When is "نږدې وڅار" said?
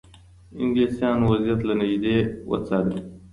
1.79-2.85